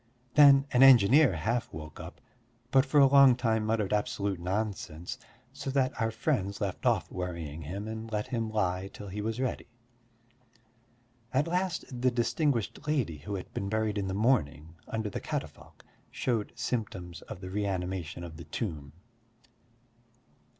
Then 0.33 0.65
an 0.71 0.81
engineer 0.81 1.35
half 1.35 1.71
woke 1.71 1.99
up, 1.99 2.19
but 2.71 2.87
for 2.87 2.99
a 2.99 3.05
long 3.05 3.35
time 3.35 3.67
muttered 3.67 3.93
absolute 3.93 4.39
nonsense, 4.39 5.19
so 5.53 5.69
that 5.69 6.01
our 6.01 6.09
friends 6.09 6.59
left 6.59 6.87
off 6.87 7.11
worrying 7.11 7.61
him 7.61 7.87
and 7.87 8.11
let 8.11 8.25
him 8.29 8.49
lie 8.49 8.89
till 8.91 9.09
he 9.09 9.21
was 9.21 9.39
ready. 9.39 9.67
At 11.31 11.45
last 11.47 11.85
the 12.01 12.09
distinguished 12.09 12.87
lady 12.87 13.19
who 13.19 13.35
had 13.35 13.53
been 13.53 13.69
buried 13.69 13.99
in 13.99 14.07
the 14.07 14.15
morning 14.15 14.73
under 14.87 15.11
the 15.11 15.21
catafalque 15.21 15.85
showed 16.09 16.51
symptoms 16.57 17.21
of 17.21 17.39
the 17.39 17.51
reanimation 17.51 18.23
of 18.23 18.37
the 18.37 18.45
tomb. 18.45 18.93